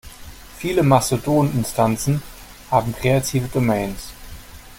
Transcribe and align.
Viele 0.57 0.81
Mastodon-Instanzen 0.81 2.23
haben 2.71 2.95
kreative 2.95 3.47
Domains. 3.49 4.11